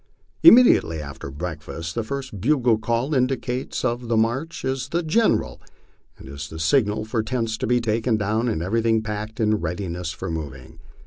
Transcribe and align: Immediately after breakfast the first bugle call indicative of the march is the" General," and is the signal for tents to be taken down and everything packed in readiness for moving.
Immediately 0.41 0.99
after 0.99 1.29
breakfast 1.29 1.93
the 1.93 2.01
first 2.03 2.41
bugle 2.41 2.79
call 2.79 3.13
indicative 3.13 3.85
of 3.85 4.07
the 4.07 4.17
march 4.17 4.65
is 4.65 4.89
the" 4.89 5.03
General," 5.19 5.61
and 6.17 6.27
is 6.27 6.49
the 6.49 6.57
signal 6.57 7.05
for 7.05 7.21
tents 7.21 7.55
to 7.59 7.67
be 7.67 7.79
taken 7.79 8.17
down 8.17 8.47
and 8.47 8.63
everything 8.63 9.03
packed 9.03 9.39
in 9.39 9.59
readiness 9.61 10.09
for 10.09 10.31
moving. 10.31 10.79